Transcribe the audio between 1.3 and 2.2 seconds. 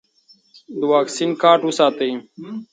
کارت وساتئ.